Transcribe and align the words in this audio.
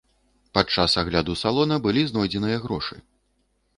Падчас 0.57 0.95
агляду 1.01 1.35
салона 1.43 1.75
былі 1.85 2.01
знойдзеныя 2.13 2.57
грошы. 2.67 2.95